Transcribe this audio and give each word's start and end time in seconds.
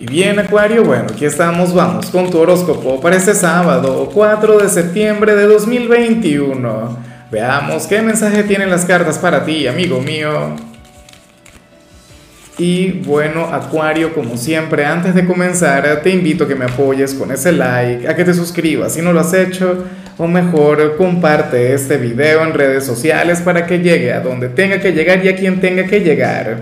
Y 0.00 0.06
bien, 0.06 0.38
Acuario, 0.38 0.84
bueno, 0.84 1.06
aquí 1.12 1.24
estamos, 1.24 1.74
vamos 1.74 2.06
con 2.06 2.30
tu 2.30 2.38
horóscopo 2.38 3.00
para 3.00 3.16
este 3.16 3.34
sábado, 3.34 4.08
4 4.14 4.58
de 4.58 4.68
septiembre 4.68 5.34
de 5.34 5.46
2021. 5.46 6.96
Veamos 7.32 7.88
qué 7.88 8.00
mensaje 8.00 8.44
tienen 8.44 8.70
las 8.70 8.84
cartas 8.84 9.18
para 9.18 9.44
ti, 9.44 9.66
amigo 9.66 10.00
mío. 10.00 10.54
Y 12.58 12.90
bueno, 12.90 13.46
Acuario, 13.46 14.14
como 14.14 14.36
siempre, 14.36 14.84
antes 14.84 15.16
de 15.16 15.26
comenzar, 15.26 16.00
te 16.04 16.10
invito 16.10 16.44
a 16.44 16.48
que 16.48 16.54
me 16.54 16.66
apoyes 16.66 17.14
con 17.14 17.32
ese 17.32 17.50
like, 17.50 18.06
a 18.06 18.14
que 18.14 18.24
te 18.24 18.34
suscribas 18.34 18.94
si 18.94 19.02
no 19.02 19.12
lo 19.12 19.18
has 19.18 19.34
hecho, 19.34 19.84
o 20.16 20.28
mejor, 20.28 20.96
comparte 20.96 21.74
este 21.74 21.96
video 21.96 22.44
en 22.44 22.54
redes 22.54 22.86
sociales 22.86 23.40
para 23.40 23.66
que 23.66 23.80
llegue 23.80 24.12
a 24.12 24.20
donde 24.20 24.48
tenga 24.48 24.78
que 24.78 24.92
llegar 24.92 25.24
y 25.24 25.28
a 25.28 25.34
quien 25.34 25.60
tenga 25.60 25.86
que 25.86 25.98
llegar. 26.02 26.58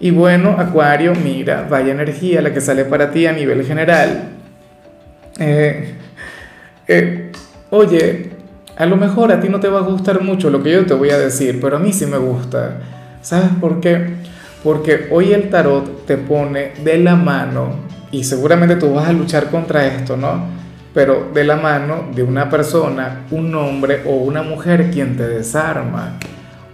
Y 0.00 0.10
bueno, 0.10 0.56
Acuario, 0.58 1.14
mira, 1.14 1.66
vaya 1.68 1.92
energía 1.92 2.42
la 2.42 2.52
que 2.52 2.60
sale 2.60 2.84
para 2.84 3.10
ti 3.10 3.26
a 3.26 3.32
nivel 3.32 3.64
general. 3.64 4.30
Eh, 5.38 5.94
eh, 6.88 7.32
oye, 7.70 8.30
a 8.76 8.86
lo 8.86 8.96
mejor 8.96 9.32
a 9.32 9.40
ti 9.40 9.48
no 9.48 9.60
te 9.60 9.68
va 9.68 9.78
a 9.78 9.82
gustar 9.82 10.20
mucho 10.20 10.50
lo 10.50 10.62
que 10.62 10.72
yo 10.72 10.84
te 10.84 10.94
voy 10.94 11.10
a 11.10 11.18
decir, 11.18 11.60
pero 11.60 11.76
a 11.76 11.80
mí 11.80 11.92
sí 11.92 12.06
me 12.06 12.18
gusta. 12.18 12.78
¿Sabes 13.22 13.50
por 13.60 13.80
qué? 13.80 14.16
Porque 14.62 15.08
hoy 15.10 15.32
el 15.32 15.48
tarot 15.48 16.06
te 16.06 16.16
pone 16.16 16.72
de 16.82 16.98
la 16.98 17.14
mano, 17.16 17.84
y 18.10 18.22
seguramente 18.24 18.76
tú 18.76 18.94
vas 18.94 19.08
a 19.08 19.12
luchar 19.12 19.50
contra 19.50 19.86
esto, 19.86 20.16
¿no? 20.16 20.46
Pero 20.92 21.30
de 21.34 21.42
la 21.42 21.56
mano 21.56 22.06
de 22.14 22.22
una 22.22 22.48
persona, 22.48 23.22
un 23.32 23.52
hombre 23.54 24.02
o 24.06 24.16
una 24.16 24.42
mujer 24.42 24.90
quien 24.92 25.16
te 25.16 25.26
desarma 25.26 26.18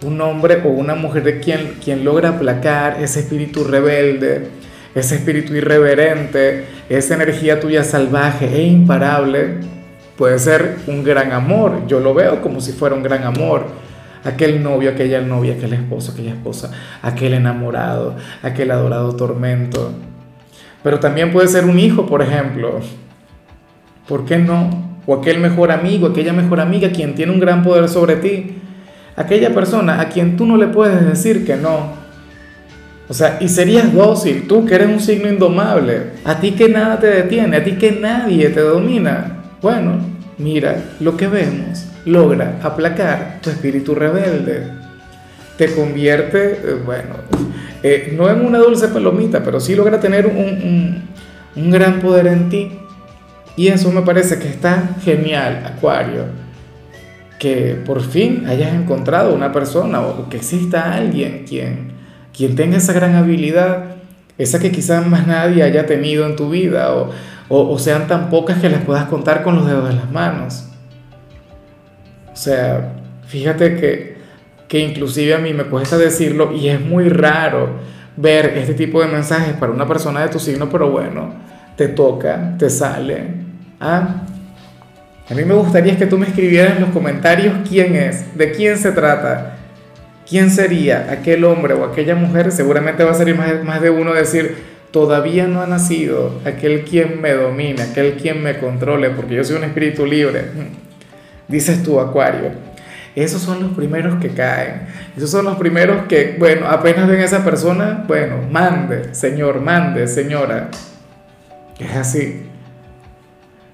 un 0.02 0.20
hombre 0.20 0.62
o 0.64 0.68
una 0.68 0.94
mujer 0.94 1.22
de 1.22 1.40
quien, 1.40 1.74
quien 1.82 2.04
logra 2.04 2.30
aplacar 2.30 3.02
ese 3.02 3.20
espíritu 3.20 3.64
rebelde, 3.64 4.48
ese 4.94 5.16
espíritu 5.16 5.54
irreverente, 5.54 6.64
esa 6.88 7.14
energía 7.14 7.60
tuya 7.60 7.84
salvaje 7.84 8.46
e 8.46 8.66
imparable, 8.66 9.58
puede 10.16 10.38
ser 10.38 10.76
un 10.86 11.04
gran 11.04 11.32
amor. 11.32 11.86
Yo 11.86 12.00
lo 12.00 12.14
veo 12.14 12.40
como 12.40 12.60
si 12.60 12.72
fuera 12.72 12.94
un 12.94 13.02
gran 13.02 13.24
amor. 13.24 13.66
Aquel 14.24 14.62
novio, 14.62 14.90
aquella 14.90 15.20
novia, 15.20 15.54
aquel 15.54 15.72
esposo, 15.72 16.12
aquella 16.12 16.32
esposa, 16.32 16.70
aquel 17.00 17.34
enamorado, 17.34 18.16
aquel 18.42 18.70
adorado 18.70 19.16
tormento. 19.16 19.92
Pero 20.82 20.98
también 20.98 21.32
puede 21.32 21.48
ser 21.48 21.64
un 21.64 21.78
hijo, 21.78 22.06
por 22.06 22.20
ejemplo. 22.20 22.80
¿Por 24.06 24.24
qué 24.24 24.38
no? 24.38 24.98
O 25.06 25.14
aquel 25.14 25.38
mejor 25.38 25.70
amigo, 25.70 26.08
aquella 26.08 26.32
mejor 26.32 26.60
amiga, 26.60 26.90
quien 26.90 27.14
tiene 27.14 27.32
un 27.32 27.40
gran 27.40 27.62
poder 27.62 27.88
sobre 27.88 28.16
ti 28.16 28.59
aquella 29.20 29.54
persona 29.54 30.00
a 30.00 30.08
quien 30.08 30.36
tú 30.36 30.46
no 30.46 30.56
le 30.56 30.68
puedes 30.68 31.06
decir 31.06 31.44
que 31.44 31.56
no. 31.56 32.00
O 33.08 33.14
sea, 33.14 33.38
y 33.40 33.48
serías 33.48 33.92
dócil, 33.92 34.46
tú 34.48 34.64
que 34.64 34.76
eres 34.76 34.88
un 34.88 35.00
signo 35.00 35.28
indomable, 35.28 36.12
a 36.24 36.40
ti 36.40 36.52
que 36.52 36.68
nada 36.68 36.98
te 36.98 37.08
detiene, 37.08 37.56
a 37.56 37.64
ti 37.64 37.72
que 37.72 37.92
nadie 37.92 38.48
te 38.50 38.60
domina. 38.60 39.42
Bueno, 39.60 39.98
mira, 40.38 40.76
lo 41.00 41.16
que 41.16 41.26
vemos 41.26 41.86
logra 42.06 42.58
aplacar 42.62 43.40
tu 43.42 43.50
espíritu 43.50 43.94
rebelde. 43.94 44.62
Te 45.58 45.74
convierte, 45.74 46.52
eh, 46.52 46.78
bueno, 46.82 47.16
eh, 47.82 48.14
no 48.16 48.30
en 48.30 48.40
una 48.46 48.58
dulce 48.58 48.88
palomita, 48.88 49.42
pero 49.42 49.60
sí 49.60 49.74
logra 49.74 50.00
tener 50.00 50.26
un, 50.26 51.02
un 51.56 51.70
gran 51.70 52.00
poder 52.00 52.28
en 52.28 52.48
ti. 52.48 52.72
Y 53.56 53.68
eso 53.68 53.90
me 53.92 54.00
parece 54.00 54.38
que 54.38 54.48
está 54.48 54.96
genial, 55.04 55.62
Acuario 55.66 56.39
que 57.40 57.74
por 57.86 58.02
fin 58.02 58.44
hayas 58.46 58.74
encontrado 58.74 59.34
una 59.34 59.50
persona 59.50 60.02
o 60.02 60.28
que 60.28 60.36
exista 60.36 60.92
alguien 60.92 61.46
quien, 61.48 61.92
quien 62.36 62.54
tenga 62.54 62.76
esa 62.76 62.92
gran 62.92 63.14
habilidad, 63.14 63.96
esa 64.36 64.60
que 64.60 64.70
quizás 64.70 65.06
más 65.06 65.26
nadie 65.26 65.62
haya 65.62 65.86
tenido 65.86 66.26
en 66.26 66.36
tu 66.36 66.50
vida 66.50 66.94
o, 66.94 67.10
o, 67.48 67.78
sean 67.78 68.06
tan 68.06 68.28
pocas 68.28 68.58
que 68.58 68.68
las 68.68 68.84
puedas 68.84 69.06
contar 69.06 69.42
con 69.42 69.56
los 69.56 69.66
dedos 69.66 69.88
de 69.88 69.94
las 69.94 70.12
manos. 70.12 70.66
O 72.30 72.36
sea, 72.36 72.92
fíjate 73.26 73.74
que, 73.76 74.18
que 74.68 74.78
inclusive 74.78 75.34
a 75.34 75.38
mí 75.38 75.54
me 75.54 75.64
cuesta 75.64 75.96
decirlo 75.96 76.52
y 76.52 76.68
es 76.68 76.78
muy 76.78 77.08
raro 77.08 77.70
ver 78.18 78.52
este 78.58 78.74
tipo 78.74 79.00
de 79.00 79.08
mensajes 79.08 79.54
para 79.54 79.72
una 79.72 79.88
persona 79.88 80.20
de 80.20 80.28
tu 80.28 80.38
signo, 80.38 80.68
pero 80.68 80.90
bueno, 80.90 81.32
te 81.76 81.88
toca, 81.88 82.54
te 82.58 82.68
sale. 82.68 83.28
¿ah? 83.80 84.26
A 85.30 85.34
mí 85.34 85.44
me 85.44 85.54
gustaría 85.54 85.96
que 85.96 86.06
tú 86.06 86.18
me 86.18 86.26
escribieras 86.26 86.74
en 86.74 86.80
los 86.80 86.90
comentarios 86.90 87.54
quién 87.68 87.94
es, 87.94 88.36
de 88.36 88.50
quién 88.50 88.76
se 88.76 88.90
trata, 88.90 89.58
quién 90.28 90.50
sería 90.50 91.06
aquel 91.08 91.44
hombre 91.44 91.74
o 91.74 91.84
aquella 91.84 92.16
mujer. 92.16 92.50
Seguramente 92.50 93.04
va 93.04 93.12
a 93.12 93.14
salir 93.14 93.36
más, 93.36 93.80
de 93.80 93.90
uno 93.90 94.12
decir, 94.12 94.56
todavía 94.90 95.46
no 95.46 95.62
ha 95.62 95.68
nacido 95.68 96.40
aquel 96.44 96.82
quien 96.82 97.20
me 97.20 97.32
domina, 97.32 97.84
aquel 97.84 98.14
quien 98.14 98.42
me 98.42 98.58
controle, 98.58 99.10
porque 99.10 99.36
yo 99.36 99.44
soy 99.44 99.56
un 99.56 99.64
espíritu 99.64 100.04
libre. 100.04 100.46
Dices 101.46 101.84
tú, 101.84 102.00
Acuario. 102.00 102.50
Esos 103.14 103.40
son 103.40 103.62
los 103.62 103.72
primeros 103.72 104.20
que 104.20 104.30
caen. 104.30 104.82
Esos 105.16 105.30
son 105.30 105.44
los 105.44 105.56
primeros 105.58 106.06
que, 106.08 106.34
bueno, 106.40 106.66
apenas 106.66 107.08
ven 107.08 107.20
esa 107.20 107.44
persona, 107.44 108.04
bueno, 108.08 108.36
mande, 108.50 109.14
señor, 109.14 109.60
mande, 109.60 110.08
señora. 110.08 110.70
Es 111.78 111.94
así. 111.94 112.49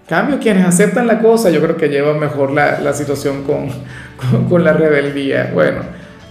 Cambio, 0.08 0.38
quienes 0.38 0.64
aceptan 0.64 1.08
la 1.08 1.18
cosa, 1.18 1.50
yo 1.50 1.60
creo 1.60 1.76
que 1.76 1.88
llevan 1.88 2.20
mejor 2.20 2.52
la, 2.52 2.78
la 2.78 2.92
situación 2.92 3.42
con, 3.42 3.66
con, 4.16 4.48
con, 4.48 4.62
la 4.62 4.72
rebeldía. 4.72 5.50
Bueno, 5.52 5.80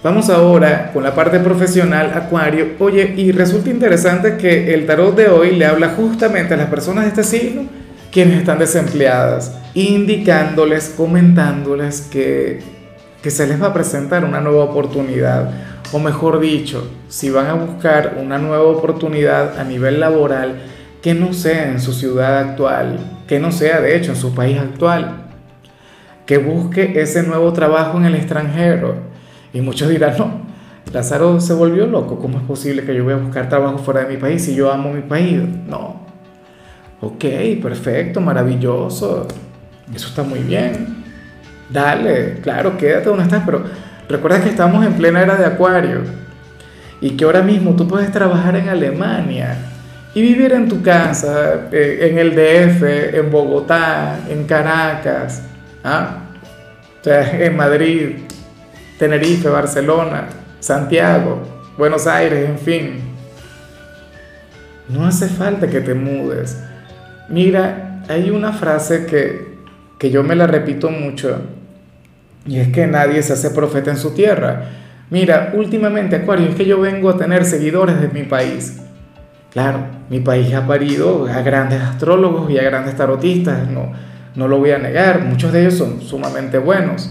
vamos 0.02 0.30
ahora 0.30 0.92
con 0.94 1.02
la 1.02 1.14
parte 1.14 1.38
profesional, 1.40 2.12
Acuario. 2.14 2.68
Oye, 2.78 3.12
y 3.14 3.32
resulta 3.32 3.68
interesante 3.68 4.38
que 4.38 4.72
el 4.72 4.86
tarot 4.86 5.14
de 5.14 5.28
hoy 5.28 5.56
le 5.56 5.66
habla 5.66 5.90
justamente 5.90 6.54
a 6.54 6.56
las 6.56 6.68
personas 6.70 7.04
de 7.04 7.10
este 7.10 7.22
signo, 7.22 7.66
quienes 8.10 8.38
están 8.38 8.58
desempleadas, 8.58 9.58
indicándoles, 9.74 10.94
comentándoles 10.96 12.00
que, 12.00 12.60
que 13.22 13.30
se 13.30 13.46
les 13.46 13.62
va 13.62 13.66
a 13.66 13.74
presentar 13.74 14.24
una 14.24 14.40
nueva 14.40 14.64
oportunidad. 14.64 15.50
O 15.92 15.98
mejor 15.98 16.40
dicho, 16.40 16.90
si 17.08 17.28
van 17.28 17.48
a 17.48 17.52
buscar 17.52 18.16
una 18.22 18.38
nueva 18.38 18.64
oportunidad 18.64 19.60
a 19.60 19.64
nivel 19.64 20.00
laboral, 20.00 20.62
que 21.02 21.12
no 21.12 21.34
sea 21.34 21.70
en 21.70 21.78
su 21.78 21.92
ciudad 21.92 22.38
actual, 22.38 23.15
que 23.26 23.38
no 23.38 23.52
sea 23.52 23.80
de 23.80 23.96
hecho 23.96 24.12
en 24.12 24.16
su 24.16 24.34
país 24.34 24.58
actual, 24.58 25.24
que 26.26 26.38
busque 26.38 27.00
ese 27.00 27.22
nuevo 27.22 27.52
trabajo 27.52 27.98
en 27.98 28.06
el 28.06 28.14
extranjero. 28.14 28.96
Y 29.52 29.60
muchos 29.60 29.88
dirán, 29.88 30.16
no, 30.18 30.40
Lázaro 30.92 31.40
se 31.40 31.54
volvió 31.54 31.86
loco, 31.86 32.18
¿cómo 32.18 32.38
es 32.38 32.44
posible 32.44 32.84
que 32.84 32.94
yo 32.94 33.04
voy 33.04 33.14
a 33.14 33.16
buscar 33.16 33.48
trabajo 33.48 33.78
fuera 33.78 34.00
de 34.04 34.14
mi 34.14 34.16
país 34.16 34.44
si 34.44 34.54
yo 34.54 34.72
amo 34.72 34.92
mi 34.92 35.02
país? 35.02 35.40
No. 35.66 36.06
Ok, 37.00 37.24
perfecto, 37.62 38.20
maravilloso, 38.20 39.26
eso 39.94 40.08
está 40.08 40.22
muy 40.22 40.40
bien. 40.40 41.04
Dale, 41.70 42.40
claro, 42.40 42.76
quédate 42.76 43.08
donde 43.08 43.24
estás, 43.24 43.42
pero 43.44 43.64
recuerda 44.08 44.40
que 44.42 44.48
estamos 44.48 44.84
en 44.86 44.94
plena 44.94 45.22
era 45.22 45.36
de 45.36 45.44
Acuario 45.44 46.02
y 47.00 47.10
que 47.10 47.24
ahora 47.24 47.42
mismo 47.42 47.74
tú 47.74 47.86
puedes 47.86 48.10
trabajar 48.12 48.56
en 48.56 48.68
Alemania 48.68 49.56
y 50.16 50.22
vivir 50.22 50.54
en 50.54 50.66
tu 50.66 50.80
casa, 50.80 51.68
eh, 51.70 52.08
en 52.10 52.16
el 52.16 52.30
DF, 52.30 53.18
en 53.18 53.30
Bogotá, 53.30 54.18
en 54.30 54.44
Caracas, 54.44 55.42
¿ah? 55.84 56.20
o 56.98 57.04
sea, 57.04 57.38
en 57.38 57.54
Madrid, 57.54 58.20
Tenerife, 58.98 59.50
Barcelona, 59.50 60.28
Santiago, 60.58 61.42
Buenos 61.76 62.06
Aires, 62.06 62.48
en 62.48 62.58
fin. 62.58 63.00
No 64.88 65.04
hace 65.04 65.28
falta 65.28 65.66
que 65.66 65.82
te 65.82 65.92
mudes. 65.92 66.62
Mira, 67.28 68.00
hay 68.08 68.30
una 68.30 68.54
frase 68.54 69.04
que, 69.04 69.58
que 69.98 70.10
yo 70.10 70.22
me 70.22 70.34
la 70.34 70.46
repito 70.46 70.88
mucho 70.88 71.42
y 72.46 72.58
es 72.58 72.68
que 72.68 72.86
nadie 72.86 73.22
se 73.22 73.34
hace 73.34 73.50
profeta 73.50 73.90
en 73.90 73.98
su 73.98 74.14
tierra. 74.14 74.64
Mira, 75.10 75.52
últimamente, 75.52 76.16
Acuario, 76.16 76.48
es 76.48 76.54
que 76.54 76.64
yo 76.64 76.80
vengo 76.80 77.10
a 77.10 77.18
tener 77.18 77.44
seguidores 77.44 78.00
de 78.00 78.08
mi 78.08 78.22
país. 78.22 78.80
Claro, 79.56 79.86
mi 80.10 80.20
país 80.20 80.52
ha 80.52 80.66
parido 80.66 81.26
a 81.26 81.40
grandes 81.40 81.80
astrólogos 81.80 82.50
y 82.50 82.58
a 82.58 82.62
grandes 82.62 82.94
tarotistas, 82.94 83.66
no, 83.70 83.90
no 84.34 84.48
lo 84.48 84.58
voy 84.58 84.72
a 84.72 84.78
negar, 84.78 85.24
muchos 85.24 85.50
de 85.50 85.62
ellos 85.62 85.78
son 85.78 86.02
sumamente 86.02 86.58
buenos. 86.58 87.10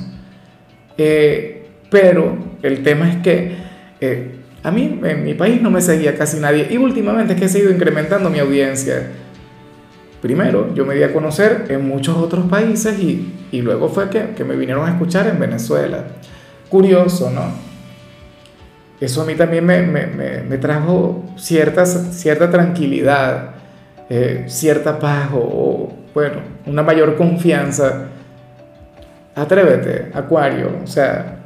Eh, 0.95 1.65
pero 1.89 2.38
el 2.62 2.83
tema 2.83 3.09
es 3.09 3.15
que 3.24 3.56
eh, 4.00 4.36
a 4.62 4.69
mí 4.69 5.00
en 5.03 5.24
mi 5.24 5.33
país 5.33 5.59
no 5.59 5.71
me 5.71 5.81
seguía 5.81 6.15
casi 6.15 6.39
nadie 6.39 6.68
y 6.69 6.77
últimamente 6.77 7.33
es 7.33 7.39
que 7.39 7.45
he 7.45 7.50
seguido 7.50 7.71
incrementando 7.71 8.30
mi 8.30 8.38
audiencia. 8.38 9.07
Primero, 10.21 10.71
yo 10.75 10.86
me 10.86 10.94
di 10.94 11.01
a 11.01 11.12
conocer 11.12 11.65
en 11.69 11.88
muchos 11.88 12.15
otros 12.15 12.45
países 12.45 13.00
y, 13.00 13.33
y 13.51 13.63
luego 13.63 13.89
fue 13.89 14.12
que, 14.12 14.36
que 14.38 14.44
me 14.44 14.56
vinieron 14.56 14.88
a 14.88 14.92
escuchar 14.92 15.25
en 15.25 15.39
Venezuela. 15.39 16.03
Curioso, 16.69 17.31
¿no? 17.31 17.75
Eso 19.00 19.21
a 19.21 19.25
mí 19.25 19.36
también 19.36 19.65
me, 19.65 19.81
me, 19.81 20.06
me, 20.07 20.57
trajo 20.57 21.24
cierta, 21.36 21.86
cierta 21.86 22.50
tranquilidad, 22.50 23.51
eh, 24.09 24.45
cierta 24.47 25.00
paz 25.00 25.30
o, 25.33 25.92
bueno, 26.13 26.38
una 26.65 26.81
mayor 26.81 27.15
confianza. 27.15 28.07
Atrévete, 29.36 30.12
Acuario, 30.13 30.71
o 30.81 30.88
sea, 30.88 31.39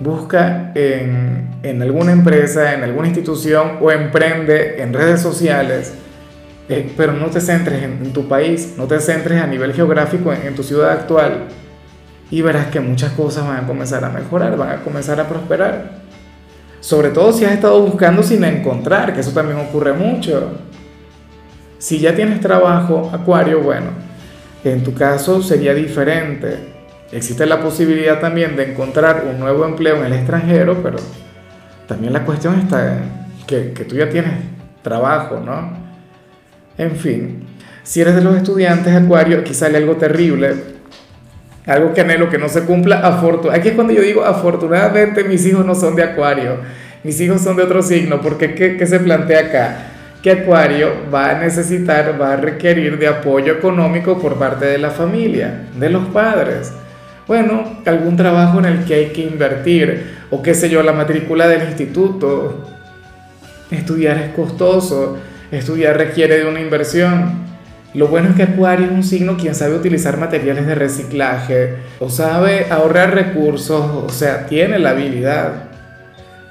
busca 0.00 0.72
en, 0.74 1.50
en, 1.62 1.80
alguna 1.82 2.10
empresa, 2.10 2.74
en 2.74 2.82
alguna 2.82 3.06
institución 3.06 3.78
o 3.80 3.92
emprende 3.92 4.82
en 4.82 4.92
redes 4.92 5.20
sociales, 5.20 5.94
eh, 6.68 6.92
pero 6.96 7.12
no 7.12 7.26
te 7.26 7.40
centres 7.40 7.84
en, 7.84 8.12
tu 8.12 8.26
país, 8.26 8.74
no 8.76 8.86
te 8.86 8.98
centres 8.98 9.40
a 9.40 9.46
nivel 9.46 9.72
geográfico 9.72 10.32
en, 10.32 10.48
en 10.48 10.54
tu 10.56 10.64
ciudad 10.64 10.90
actual 10.90 11.46
y 12.28 12.42
verás 12.42 12.66
que 12.66 12.80
muchas 12.80 13.12
cosas 13.12 13.46
van 13.46 13.64
a 13.64 13.66
comenzar 13.66 14.04
a 14.04 14.08
mejorar, 14.08 14.56
van 14.56 14.70
a 14.70 14.82
comenzar 14.82 15.20
a 15.20 15.28
prosperar. 15.28 15.99
Sobre 16.90 17.10
todo 17.10 17.32
si 17.32 17.44
has 17.44 17.52
estado 17.52 17.80
buscando 17.82 18.20
sin 18.20 18.42
encontrar, 18.42 19.14
que 19.14 19.20
eso 19.20 19.30
también 19.30 19.60
ocurre 19.60 19.92
mucho. 19.92 20.54
Si 21.78 22.00
ya 22.00 22.16
tienes 22.16 22.40
trabajo, 22.40 23.08
Acuario, 23.14 23.60
bueno, 23.60 23.90
en 24.64 24.82
tu 24.82 24.92
caso 24.92 25.40
sería 25.40 25.72
diferente 25.72 26.80
Existe 27.12 27.44
la 27.46 27.60
posibilidad 27.60 28.18
también 28.18 28.56
de 28.56 28.72
encontrar 28.72 29.24
un 29.28 29.38
nuevo 29.38 29.64
empleo 29.64 29.98
en 29.98 30.06
el 30.06 30.12
extranjero, 30.14 30.80
pero 30.82 30.98
también 31.86 32.12
la 32.12 32.24
cuestión 32.24 32.58
está 32.58 32.98
en 32.98 33.02
que, 33.46 33.84
tú 33.84 33.94
ya 33.94 34.08
tienes 34.08 34.32
trabajo, 34.82 35.40
¿no? 35.44 35.72
En 36.76 36.96
fin, 36.96 37.44
si 37.84 38.00
eres 38.00 38.16
de 38.16 38.22
los 38.22 38.36
estudiantes, 38.36 38.94
Acuario, 38.96 39.38
aquí 39.38 39.54
sale 39.54 39.78
algo 39.78 39.94
terrible, 39.94 40.54
algo 41.66 41.94
que 41.94 42.00
anhelo 42.00 42.30
que 42.30 42.38
no 42.38 42.48
se 42.48 42.62
cumpla. 42.62 43.02
Aquí 43.52 43.68
es 43.68 43.74
cuando 43.74 43.92
yo 43.92 44.02
digo, 44.02 44.24
afortunadamente 44.24 45.22
mis 45.24 45.46
hijos 45.46 45.64
no 45.64 45.74
son 45.76 45.96
de 45.96 46.02
Acuario, 46.02 46.58
mis 47.02 47.20
hijos 47.20 47.40
son 47.40 47.56
de 47.56 47.62
otro 47.62 47.82
signo, 47.82 48.20
porque 48.20 48.54
¿qué, 48.54 48.76
qué 48.76 48.86
se 48.86 49.00
plantea 49.00 49.40
acá? 49.40 49.76
Que 50.22 50.32
Acuario 50.32 50.90
va 51.12 51.30
a 51.30 51.38
necesitar, 51.38 52.20
va 52.20 52.34
a 52.34 52.36
requerir 52.36 52.98
de 52.98 53.08
apoyo 53.08 53.54
económico 53.54 54.18
por 54.18 54.38
parte 54.38 54.66
de 54.66 54.78
la 54.78 54.90
familia, 54.90 55.62
de 55.78 55.88
los 55.88 56.06
padres. 56.08 56.72
Bueno, 57.26 57.80
algún 57.86 58.16
trabajo 58.16 58.58
en 58.58 58.66
el 58.66 58.84
que 58.84 58.94
hay 58.94 59.06
que 59.12 59.22
invertir, 59.22 60.18
o 60.30 60.42
qué 60.42 60.52
sé 60.52 60.68
yo, 60.68 60.82
la 60.82 60.92
matrícula 60.92 61.48
del 61.48 61.62
instituto. 61.68 62.66
Estudiar 63.70 64.18
es 64.18 64.34
costoso, 64.34 65.16
estudiar 65.50 65.96
requiere 65.96 66.38
de 66.38 66.46
una 66.46 66.60
inversión. 66.60 67.48
Lo 67.94 68.08
bueno 68.08 68.30
es 68.30 68.36
que 68.36 68.42
Acuario 68.42 68.86
es 68.86 68.92
un 68.92 69.04
signo 69.04 69.36
quien 69.36 69.54
sabe 69.54 69.76
utilizar 69.76 70.18
materiales 70.18 70.66
de 70.66 70.74
reciclaje, 70.74 71.76
o 71.98 72.10
sabe 72.10 72.66
ahorrar 72.68 73.14
recursos, 73.14 73.80
o 73.80 74.08
sea, 74.10 74.46
tiene 74.46 74.78
la 74.78 74.90
habilidad. 74.90 75.69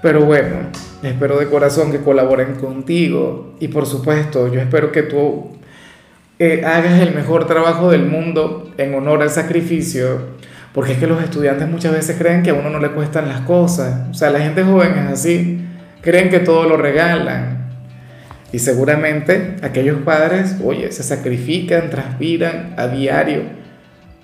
Pero 0.01 0.25
bueno, 0.25 0.57
espero 1.04 1.38
de 1.38 1.48
corazón 1.48 1.92
que 1.92 2.00
colaboren 2.00 2.56
contigo 2.56 3.56
y 3.60 3.68
por 3.68 3.86
supuesto 3.86 4.51
yo 4.51 4.62
espero 4.62 4.92
que 4.92 5.04
tú 5.04 5.57
eh, 6.40 6.63
hagas 6.66 7.01
el 7.01 7.13
mejor 7.13 7.46
trabajo 7.48 7.92
del 7.92 8.06
mundo 8.06 8.72
en 8.78 8.94
honor 8.94 9.22
al 9.22 9.30
sacrificio 9.30 10.40
porque 10.74 10.94
es 10.94 11.00
que 11.00 11.07
los 11.07 11.22
estudiantes 11.24 11.68
muchas 11.68 11.94
veces 11.94 12.16
creen 12.18 12.44
que 12.44 12.51
a 12.51 12.54
uno 12.54 12.69
no 12.69 12.80
le 12.80 12.92
cuestan 12.92 13.28
las 13.28 13.42
cosas. 13.42 14.07
O 14.12 14.13
sea, 14.13 14.30
la 14.30 14.40
gente 14.40 14.63
joven 14.63 14.98
es 14.98 15.12
así. 15.12 15.66
Creen 16.01 16.30
que 16.30 16.40
todo 16.40 16.66
lo 16.66 16.78
regalan. 16.78 17.69
Y 18.51 18.60
seguramente 18.60 19.57
aquellos 19.62 20.01
padres, 20.01 20.57
oye, 20.63 20.92
se 20.92 21.04
sacrifican, 21.04 21.90
transpiran 21.90 22.74
a 22.78 22.88
diario 22.88 23.44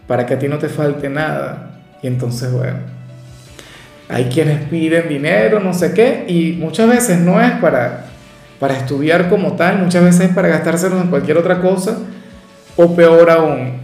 para 0.08 0.26
que 0.26 0.36
a 0.36 0.40
ti 0.40 0.48
no 0.48 0.58
te 0.58 0.70
falte 0.70 1.10
nada. 1.10 1.82
Y 2.02 2.08
entonces, 2.08 2.52
bueno, 2.52 2.78
hay 4.08 4.26
quienes 4.26 4.68
piden 4.70 5.10
dinero, 5.10 5.60
no 5.60 5.74
sé 5.74 5.94
qué, 5.94 6.26
y 6.28 6.54
muchas 6.60 6.88
veces 6.88 7.20
no 7.20 7.42
es 7.42 7.52
para, 7.54 8.06
para 8.60 8.76
estudiar 8.76 9.30
como 9.30 9.54
tal, 9.54 9.80
muchas 9.80 10.04
veces 10.04 10.30
es 10.30 10.36
para 10.36 10.48
gastárselo 10.48 11.02
en 11.02 11.08
cualquier 11.08 11.38
otra 11.38 11.60
cosa, 11.60 11.98
o 12.76 12.96
peor 12.96 13.30
aún, 13.30 13.80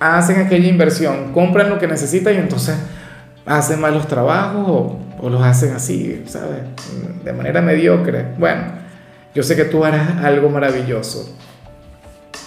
hacen 0.00 0.40
aquella 0.40 0.68
inversión, 0.68 1.32
compran 1.32 1.70
lo 1.70 1.78
que 1.78 1.86
necesitan 1.86 2.34
y 2.34 2.38
entonces 2.38 2.76
hacen 3.46 3.80
malos 3.80 4.08
trabajos 4.08 4.64
o, 4.66 4.98
o, 5.20 5.30
los 5.30 5.42
hacen 5.42 5.74
así, 5.74 6.22
¿sabes? 6.26 6.62
De 7.22 7.32
manera 7.32 7.60
mediocre. 7.60 8.24
Bueno, 8.38 8.62
yo 9.34 9.42
sé 9.42 9.54
que 9.56 9.64
tú 9.64 9.84
harás 9.84 10.24
algo 10.24 10.48
maravilloso. 10.48 11.36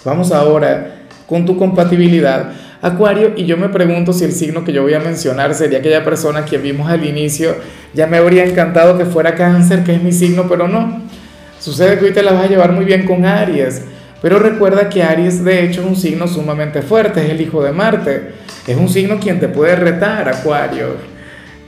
Vamos 0.03 0.31
ahora 0.31 0.95
con 1.27 1.45
tu 1.45 1.57
compatibilidad. 1.57 2.51
Acuario, 2.81 3.33
y 3.35 3.45
yo 3.45 3.57
me 3.57 3.69
pregunto 3.69 4.13
si 4.13 4.23
el 4.23 4.31
signo 4.31 4.63
que 4.63 4.71
yo 4.71 4.83
voy 4.83 4.93
a 4.93 4.99
mencionar 4.99 5.55
sería 5.55 5.79
aquella 5.79 6.03
persona 6.03 6.45
que 6.45 6.59
vimos 6.59 6.89
al 6.89 7.05
inicio. 7.05 7.55
Ya 7.93 8.05
me 8.05 8.17
habría 8.17 8.45
encantado 8.45 8.97
que 8.97 9.05
fuera 9.05 9.33
cáncer, 9.33 9.83
que 9.83 9.95
es 9.95 10.03
mi 10.03 10.11
signo, 10.11 10.47
pero 10.47 10.67
no. 10.67 11.01
Sucede 11.59 11.97
que 11.97 12.05
hoy 12.05 12.13
te 12.13 12.21
la 12.21 12.33
vas 12.33 12.45
a 12.45 12.47
llevar 12.47 12.71
muy 12.71 12.85
bien 12.85 13.05
con 13.05 13.25
Aries. 13.25 13.81
Pero 14.21 14.37
recuerda 14.39 14.89
que 14.89 15.01
Aries 15.01 15.43
de 15.43 15.65
hecho 15.65 15.81
es 15.81 15.87
un 15.87 15.95
signo 15.95 16.27
sumamente 16.27 16.81
fuerte, 16.81 17.23
es 17.23 17.31
el 17.31 17.41
hijo 17.41 17.63
de 17.63 17.71
Marte, 17.71 18.33
es 18.67 18.77
un 18.77 18.89
signo 18.89 19.19
quien 19.19 19.39
te 19.39 19.47
puede 19.47 19.75
retar, 19.75 20.29
Acuario. 20.29 20.95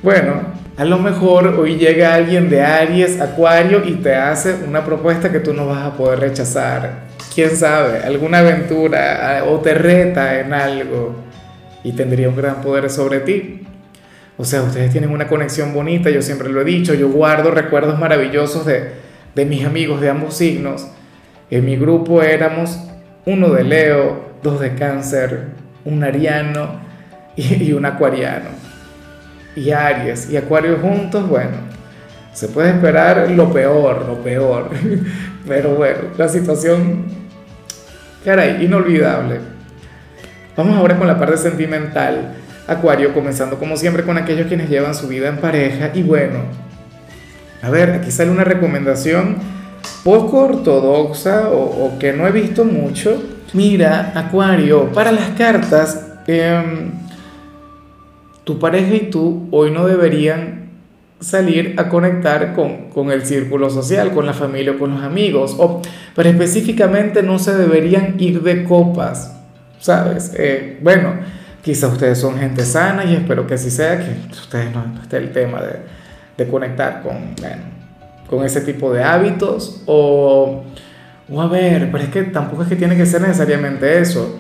Bueno, 0.04 0.42
a 0.78 0.86
lo 0.86 0.98
mejor 1.00 1.48
hoy 1.60 1.76
llega 1.76 2.14
alguien 2.14 2.50
de 2.50 2.62
Aries, 2.62 3.20
Acuario, 3.20 3.84
y 3.86 3.96
te 3.96 4.16
hace 4.16 4.56
una 4.68 4.86
propuesta 4.86 5.32
que 5.32 5.40
tú 5.40 5.54
no 5.54 5.68
vas 5.68 5.86
a 5.86 5.94
poder 5.94 6.20
rechazar. 6.20 7.09
Quién 7.40 7.56
sabe, 7.56 8.00
alguna 8.00 8.40
aventura 8.40 9.44
o 9.48 9.60
te 9.60 9.74
reta 9.74 10.40
en 10.40 10.54
algo 10.54 11.16
y 11.84 11.94
tendría 11.94 12.28
un 12.30 12.36
gran 12.36 12.62
poder 12.62 12.90
sobre 12.90 13.22
ti. 13.22 13.62
O 14.38 14.44
sea, 14.44 14.62
ustedes 14.64 14.92
tienen 14.92 15.10
una 15.12 15.28
conexión 15.28 15.74
bonita, 15.74 16.10
yo 16.10 16.22
siempre 16.22 16.50
lo 16.50 16.62
he 16.62 16.66
dicho, 16.66 16.94
yo 16.94 17.10
guardo 17.10 17.52
recuerdos 17.52 17.98
maravillosos 17.98 18.66
de, 18.66 18.92
de 19.36 19.46
mis 19.46 19.66
amigos 19.66 20.02
de 20.02 20.10
ambos 20.10 20.36
signos 20.36 20.88
en 21.52 21.66
mi 21.66 21.78
grupo 21.78 22.22
éramos 22.22 22.80
uno 23.26 23.50
de 23.50 23.64
Leo, 23.64 24.34
dos 24.44 24.60
de 24.60 24.76
Cáncer, 24.76 25.46
un 25.84 26.04
Ariano 26.04 26.80
y, 27.36 27.72
un 27.74 27.86
Acuariano. 27.86 28.50
Y 29.56 29.72
Aries 29.72 30.30
y 30.30 30.38
Acuario 30.38 30.78
juntos, 30.78 31.28
bueno, 31.28 31.58
se 32.34 32.50
puede 32.50 32.70
esperar 32.70 33.32
lo 33.32 33.52
peor, 33.52 34.06
lo 34.06 34.22
peor. 34.22 34.70
Pero 35.48 35.74
bueno, 35.74 36.02
la 36.18 36.28
situación, 36.28 37.06
caray, 38.24 38.64
inolvidable. 38.64 39.40
Vamos 40.56 40.78
ahora 40.78 40.98
con 40.98 41.08
la 41.08 41.18
parte 41.18 41.38
sentimental. 41.38 42.34
Acuario, 42.68 43.14
comenzando 43.14 43.58
como 43.58 43.78
siempre 43.78 44.04
con 44.04 44.18
aquellos 44.18 44.48
quienes 44.48 44.70
llevan 44.70 44.94
su 44.94 45.08
vida 45.08 45.30
en 45.30 45.38
pareja. 45.38 45.92
Y 45.94 46.04
bueno, 46.04 46.40
a 47.62 47.70
ver, 47.70 47.92
aquí 47.92 48.12
sale 48.12 48.30
una 48.30 48.44
recomendación 48.44 49.38
poco 50.04 50.44
ortodoxa 50.44 51.50
o, 51.50 51.98
que 52.00 52.14
no 52.14 52.28
he 52.28 52.32
visto 52.32 52.66
mucho. 52.66 53.22
Mira, 53.54 54.12
Acuario, 54.16 54.92
para 54.92 55.12
las 55.12 55.30
cartas, 55.32 56.06
em, 56.28 56.92
tu 58.44 58.60
pareja 58.60 58.96
y 58.96 59.10
tú 59.10 59.48
hoy 59.52 59.72
no 59.72 59.86
deberían 59.86 60.59
salir 61.20 61.76
a 61.78 61.90
conectar 61.90 62.56
con, 62.56 63.12
el 63.12 63.26
círculo 63.26 63.70
social, 63.70 64.12
con 64.14 64.26
la 64.26 64.34
familia 64.34 64.74
o 64.74 64.78
con 64.78 64.92
los 64.94 65.04
amigos, 65.04 65.56
o, 65.58 65.82
pero 66.16 66.30
específicamente 66.30 67.24
no 67.24 67.40
se 67.40 67.56
deberían 67.56 68.16
ir 68.20 68.42
de 68.42 68.64
copas, 68.64 69.36
¿sabes? 69.80 70.34
Eh, 70.38 70.78
bueno, 70.82 71.14
quizás 71.62 71.92
ustedes 71.92 72.18
son 72.18 72.38
gente 72.38 72.64
sana 72.64 73.04
y 73.06 73.16
espero 73.16 73.46
que 73.46 73.56
así 73.56 73.70
sea, 73.70 74.00
que 74.00 74.12
ustedes 74.32 74.74
no, 74.74 75.02
esté 75.02 75.18
el 75.18 75.32
tema 75.32 75.62
de, 75.62 75.76
de 76.38 76.50
conectar 76.50 77.02
con, 77.04 77.36
con 78.30 78.46
ese 78.46 78.62
tipo 78.62 78.94
de 78.94 79.04
hábitos 79.04 79.84
o, 79.86 80.64
o 81.30 81.42
a 81.42 81.48
ver, 81.48 81.92
pero 81.92 82.04
es 82.04 82.10
que 82.10 82.24
tampoco 82.24 82.64
es 82.64 82.70
que 82.70 82.76
tiene 82.76 82.96
que 82.96 83.06
ser 83.06 83.22
necesariamente 83.22 84.00
eso. 84.00 84.40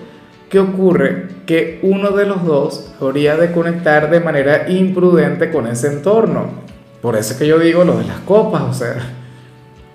¿Qué 0.49 0.59
ocurre? 0.59 1.27
Que 1.45 1.79
uno 1.83 2.11
de 2.11 2.25
los 2.25 2.43
dos 2.43 2.91
habría 2.99 3.37
de 3.37 3.51
conectar 3.51 4.09
de 4.09 4.19
manera 4.19 4.67
imprudente 4.69 5.51
con 5.51 5.67
ese 5.67 5.89
entorno. 5.89 6.68
Por 7.01 7.15
eso 7.15 7.33
es 7.33 7.39
que 7.39 7.47
yo 7.47 7.59
digo 7.59 7.83
lo 7.83 7.97
de 7.97 8.05
las 8.05 8.19
copas, 8.19 8.61
o 8.63 8.73
sea, 8.73 8.95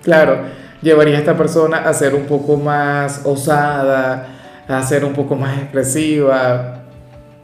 claro, 0.03 0.39
llevaría 0.81 1.15
a 1.15 1.19
esta 1.19 1.37
persona 1.37 1.77
a 1.77 1.93
ser 1.93 2.15
un 2.15 2.25
poco 2.25 2.57
más 2.57 3.21
osada, 3.25 4.27
a 4.67 4.83
ser 4.83 5.05
un 5.05 5.13
poco 5.13 5.35
más 5.35 5.57
expresiva, 5.59 6.81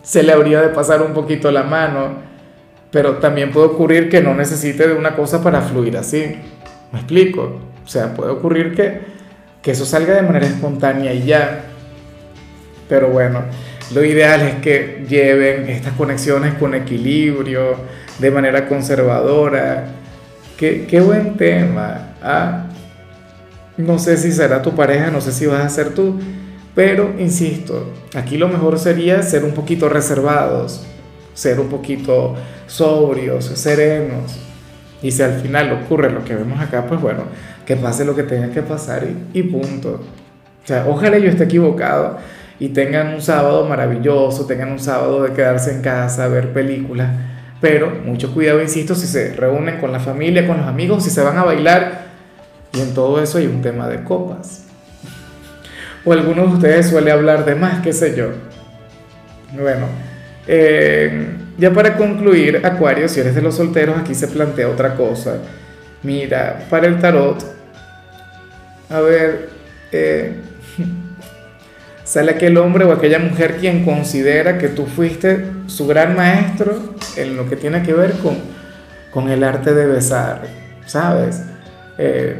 se 0.02 0.24
le 0.24 0.32
habría 0.32 0.62
de 0.62 0.70
pasar 0.70 1.02
un 1.02 1.14
poquito 1.14 1.52
la 1.52 1.64
mano 1.64 2.32
pero 2.92 3.18
también 3.18 3.52
puede 3.52 3.68
ocurrir 3.68 4.10
que 4.10 4.22
no 4.22 4.36
necesite 4.36 4.88
de 4.88 4.94
una 4.94 5.16
cosa 5.16 5.42
para 5.42 5.62
fluir 5.62 5.98
así. 5.98 6.36
¿Me 6.92 7.00
explico? 7.00 7.60
O 7.84 7.88
sea, 7.88 8.14
puede 8.14 8.32
ocurrir 8.32 8.76
que, 8.76 9.00
que 9.62 9.72
eso 9.72 9.86
salga 9.86 10.14
de 10.14 10.22
manera 10.22 10.46
espontánea 10.46 11.14
y 11.14 11.24
ya. 11.24 11.64
Pero 12.90 13.08
bueno, 13.08 13.44
lo 13.94 14.04
ideal 14.04 14.42
es 14.42 14.56
que 14.56 15.06
lleven 15.08 15.70
estas 15.70 15.94
conexiones 15.94 16.56
con 16.56 16.76
equilibrio, 16.76 17.78
de 18.22 18.32
manera 18.32 18.68
conservadora. 18.68 19.88
Qué, 20.58 20.86
qué 20.88 21.02
buen 21.02 21.36
tema. 21.36 22.14
¿ah? 22.22 22.68
No 23.78 24.00
sé 24.00 24.16
si 24.18 24.32
será 24.32 24.62
tu 24.62 24.76
pareja, 24.76 25.12
no 25.12 25.20
sé 25.20 25.32
si 25.32 25.46
vas 25.48 25.66
a 25.66 25.70
ser 25.70 25.94
tú, 25.94 26.20
pero 26.76 27.16
insisto, 27.18 27.92
aquí 28.16 28.38
lo 28.38 28.48
mejor 28.48 28.80
sería 28.80 29.22
ser 29.24 29.44
un 29.44 29.52
poquito 29.52 29.90
reservados, 29.90 30.86
ser 31.34 31.60
un 31.60 31.68
poquito 31.68 32.36
sobrios, 32.68 33.46
serenos. 33.46 34.40
Y 35.02 35.12
si 35.12 35.24
al 35.24 35.40
final 35.42 35.72
ocurre 35.72 36.12
lo 36.12 36.24
que 36.24 36.36
vemos 36.36 36.62
acá, 36.62 36.86
pues 36.86 37.02
bueno, 37.02 37.24
que 37.66 37.76
pase 37.76 38.06
lo 38.06 38.16
que 38.16 38.24
tenga 38.24 38.52
que 38.52 38.62
pasar 38.62 39.08
y, 39.34 39.44
punto. 39.44 40.02
O 40.64 40.68
sea, 40.68 40.86
ojalá 40.88 41.18
yo 41.18 41.30
esté 41.30 41.46
equivocado 41.46 42.18
y 42.60 42.70
tengan 42.70 43.16
un 43.16 43.22
sábado 43.22 43.66
maravilloso, 43.66 44.46
tengan 44.46 44.72
un 44.72 44.80
sábado 44.80 45.24
de 45.24 45.34
quedarse 45.34 45.72
en 45.72 45.82
casa, 45.82 46.28
ver 46.28 46.54
películas. 46.54 47.10
Pero 47.62 47.92
mucho 48.04 48.34
cuidado, 48.34 48.62
insisto, 48.62 48.96
si 48.96 49.06
se 49.06 49.34
reúnen 49.34 49.80
con 49.80 49.92
la 49.92 50.00
familia, 50.00 50.48
con 50.48 50.58
los 50.58 50.66
amigos, 50.66 51.04
si 51.04 51.12
se 51.12 51.22
van 51.22 51.38
a 51.38 51.44
bailar, 51.44 52.08
y 52.74 52.82
en 52.82 52.94
todo 52.94 53.22
eso 53.22 53.38
hay 53.38 53.46
un 53.46 53.62
tema 53.62 53.88
de 53.88 54.04
copas. 54.04 54.64
O 56.04 56.12
algunos 56.12 56.50
de 56.50 56.56
ustedes 56.56 56.90
suele 56.90 57.12
hablar 57.12 57.46
de 57.46 57.54
más, 57.54 57.82
qué 57.82 57.94
sé 57.94 58.16
yo. 58.16 58.30
Bueno, 59.54 59.86
eh, 60.48 61.28
ya 61.58 61.72
para 61.72 61.96
concluir, 61.96 62.66
Acuario, 62.66 63.08
si 63.08 63.20
eres 63.20 63.36
de 63.36 63.42
los 63.44 63.56
solteros, 63.56 64.00
aquí 64.00 64.16
se 64.16 64.28
plantea 64.28 64.68
otra 64.68 64.96
cosa. 64.96 65.38
Mira, 66.02 66.66
para 66.70 66.88
el 66.88 67.00
tarot, 67.00 67.46
a 68.90 69.00
ver, 69.02 69.50
eh, 69.92 70.34
sale 72.12 72.32
aquel 72.32 72.58
hombre 72.58 72.84
o 72.84 72.92
aquella 72.92 73.20
mujer 73.20 73.56
quien 73.62 73.86
considera 73.86 74.58
que 74.58 74.68
tú 74.68 74.86
fuiste 74.86 75.46
su 75.68 75.88
gran 75.88 76.14
maestro 76.14 76.78
en 77.16 77.38
lo 77.38 77.50
que 77.50 77.56
tiene 77.56 77.84
que 77.84 77.94
ver 77.94 78.12
con, 78.22 78.36
con 79.14 79.30
el 79.30 79.46
arte 79.46 79.74
de 79.74 79.86
besar, 79.86 80.42
¿sabes? 80.86 81.42
Eh, 81.98 82.36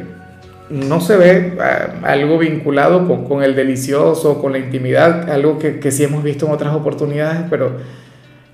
no 0.68 1.00
se 1.00 1.16
ve 1.16 1.56
ah, 1.58 1.88
algo 2.02 2.36
vinculado 2.36 3.08
con, 3.08 3.24
con, 3.24 3.42
el 3.42 3.56
delicioso, 3.56 4.42
con 4.42 4.52
la 4.52 4.58
intimidad, 4.58 5.30
algo 5.30 5.58
que, 5.58 5.80
que 5.80 5.90
sí 5.90 6.04
hemos 6.04 6.22
visto 6.22 6.44
en 6.44 6.52
otras 6.52 6.74
oportunidades, 6.74 7.44
pero, 7.48 7.78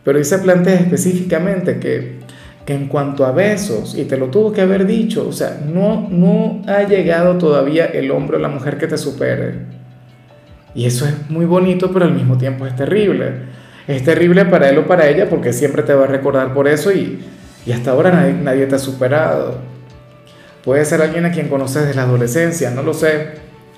pero 0.05 0.23
se 0.23 0.39
plantea 0.39 0.75
específicamente 0.75 1.81
que, 1.81 2.21
que 2.65 2.75
en 2.75 2.87
cuanto 2.87 3.27
a 3.27 3.33
besos, 3.33 3.99
y 3.99 4.05
te 4.05 4.19
lo 4.19 4.29
tuvo 4.29 4.53
que 4.53 4.61
haber 4.61 4.87
dicho, 4.87 5.27
o 5.29 5.33
sea, 5.33 5.61
no, 5.67 6.09
no 6.09 6.63
ha 6.69 6.85
llegado 6.85 7.39
todavía 7.39 7.87
el 7.87 8.13
hombre 8.13 8.37
o 8.37 8.41
la 8.41 8.49
mujer 8.49 8.79
que 8.79 8.87
te 8.87 8.97
supere. 8.97 9.78
Y 10.79 10.87
eso 10.87 11.07
es 11.07 11.29
muy 11.29 11.45
bonito, 11.45 11.91
pero 11.93 12.05
al 12.05 12.15
mismo 12.15 12.39
tiempo 12.39 12.65
es 12.65 12.77
terrible. 12.77 13.33
Es 13.89 14.05
terrible 14.05 14.45
para 14.45 14.69
él 14.71 14.79
o 14.79 14.87
para 14.87 15.09
ella 15.09 15.29
porque 15.29 15.53
siempre 15.53 15.83
te 15.83 15.93
va 15.93 16.05
a 16.05 16.07
recordar 16.07 16.55
por 16.55 16.69
eso 16.69 16.93
y, 16.93 17.19
y 17.67 17.73
hasta 17.73 17.91
ahora 17.91 18.13
nadie, 18.13 18.35
nadie 18.35 18.67
te 18.67 18.77
ha 18.77 18.79
superado. 18.79 19.59
Puede 20.63 20.85
ser 20.85 21.03
alguien 21.03 21.25
a 21.25 21.33
quien 21.33 21.49
conoces 21.49 21.83
desde 21.83 21.97
la 21.97 22.03
adolescencia, 22.03 22.71
no 22.71 22.85
lo 22.85 22.95
sé, 22.95 23.31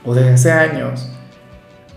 o 0.05 0.15
desde 0.15 0.33
hace 0.35 0.53
años. 0.53 1.11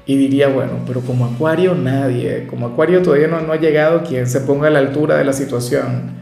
Y 0.05 0.15
diría, 0.15 0.47
bueno, 0.47 0.79
pero 0.87 1.01
como 1.01 1.25
Acuario 1.25 1.75
nadie, 1.75 2.47
como 2.47 2.67
Acuario 2.67 3.01
todavía 3.01 3.27
no, 3.27 3.41
no 3.41 3.51
ha 3.51 3.57
llegado 3.57 4.03
quien 4.03 4.25
se 4.25 4.39
ponga 4.39 4.67
a 4.67 4.71
la 4.71 4.79
altura 4.79 5.17
de 5.17 5.25
la 5.25 5.33
situación. 5.33 6.13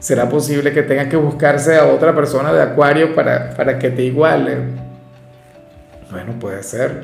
¿Será 0.00 0.28
posible 0.28 0.72
que 0.72 0.82
tenga 0.82 1.08
que 1.08 1.16
buscarse 1.16 1.76
a 1.76 1.86
otra 1.86 2.12
persona 2.16 2.52
de 2.52 2.62
Acuario 2.62 3.14
para, 3.14 3.54
para 3.54 3.78
que 3.78 3.90
te 3.90 4.02
iguale? 4.02 4.56
Bueno, 6.10 6.32
puede 6.40 6.64
ser. 6.64 7.02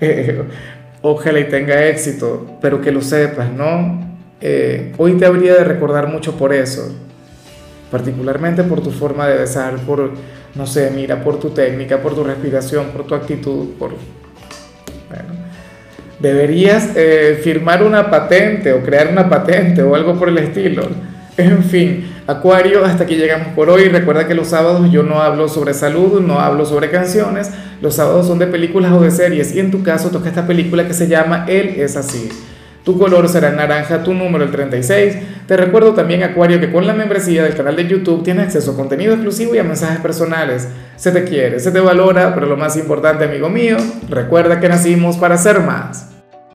Eh, 0.00 0.42
ojalá 1.02 1.40
y 1.40 1.48
tenga 1.48 1.86
éxito, 1.86 2.58
pero 2.60 2.80
que 2.80 2.90
lo 2.90 3.00
sepas, 3.02 3.50
¿no? 3.52 4.04
Eh, 4.40 4.92
hoy 4.98 5.14
te 5.14 5.26
habría 5.26 5.54
de 5.54 5.64
recordar 5.64 6.08
mucho 6.08 6.36
por 6.36 6.52
eso, 6.52 6.94
particularmente 7.90 8.62
por 8.64 8.82
tu 8.82 8.90
forma 8.90 9.26
de 9.26 9.38
besar, 9.38 9.76
por 9.78 10.10
no 10.56 10.66
sé, 10.66 10.90
mira, 10.90 11.22
por 11.22 11.38
tu 11.38 11.50
técnica, 11.50 11.98
por 11.98 12.14
tu 12.14 12.24
respiración, 12.24 12.86
por 12.86 13.06
tu 13.06 13.14
actitud, 13.14 13.74
por... 13.78 13.90
Bueno, 13.90 15.34
deberías 16.18 16.92
eh, 16.96 17.38
firmar 17.42 17.82
una 17.82 18.10
patente 18.10 18.72
o 18.72 18.82
crear 18.82 19.08
una 19.08 19.28
patente 19.28 19.82
o 19.82 19.94
algo 19.94 20.18
por 20.18 20.30
el 20.30 20.38
estilo. 20.38 20.88
En 21.36 21.62
fin, 21.62 22.10
Acuario, 22.26 22.84
hasta 22.84 23.04
aquí 23.04 23.14
llegamos 23.14 23.48
por 23.54 23.70
hoy. 23.70 23.88
Recuerda 23.88 24.26
que 24.26 24.34
los 24.34 24.48
sábados 24.48 24.90
yo 24.90 25.04
no 25.04 25.22
hablo 25.22 25.48
sobre 25.48 25.74
salud, 25.74 26.20
no 26.20 26.40
hablo 26.40 26.66
sobre 26.66 26.90
canciones. 26.90 27.50
Los 27.80 27.94
sábados 27.94 28.26
son 28.26 28.40
de 28.40 28.48
películas 28.48 28.92
o 28.92 29.00
de 29.00 29.12
series 29.12 29.54
y 29.54 29.60
en 29.60 29.70
tu 29.70 29.84
caso 29.84 30.10
toca 30.10 30.28
esta 30.28 30.44
película 30.44 30.88
que 30.88 30.94
se 30.94 31.06
llama 31.06 31.44
Él 31.46 31.74
es 31.76 31.96
así. 31.96 32.28
Tu 32.82 32.98
color 32.98 33.28
será 33.28 33.52
naranja, 33.52 34.02
tu 34.02 34.12
número 34.12 34.44
el 34.44 34.50
36. 34.50 35.16
Te 35.46 35.56
recuerdo 35.56 35.94
también, 35.94 36.24
Acuario, 36.24 36.58
que 36.58 36.72
con 36.72 36.86
la 36.86 36.94
membresía 36.94 37.44
del 37.44 37.54
canal 37.54 37.76
de 37.76 37.86
YouTube 37.86 38.24
tienes 38.24 38.46
acceso 38.46 38.72
a 38.72 38.76
contenido 38.76 39.12
exclusivo 39.12 39.54
y 39.54 39.58
a 39.58 39.64
mensajes 39.64 40.00
personales. 40.00 40.68
Se 40.96 41.12
te 41.12 41.22
quiere, 41.24 41.60
se 41.60 41.70
te 41.70 41.78
valora, 41.78 42.34
pero 42.34 42.46
lo 42.46 42.56
más 42.56 42.76
importante, 42.76 43.24
amigo 43.24 43.48
mío, 43.48 43.76
recuerda 44.08 44.58
que 44.58 44.68
nacimos 44.68 45.16
para 45.16 45.36
ser 45.38 45.60
más. 45.60 46.15